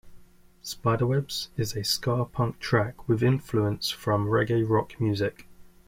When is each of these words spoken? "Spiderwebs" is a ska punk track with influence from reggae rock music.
"Spiderwebs" 0.63 1.49
is 1.57 1.75
a 1.75 1.83
ska 1.83 2.25
punk 2.25 2.57
track 2.57 3.07
with 3.07 3.21
influence 3.21 3.91
from 3.91 4.25
reggae 4.25 4.67
rock 4.67 4.99
music. 4.99 5.45